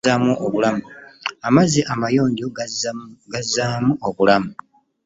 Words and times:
Amazzi 1.47 1.79
amayonjo 1.93 2.45
gazzamu 3.35 3.91
obulamu. 4.07 4.51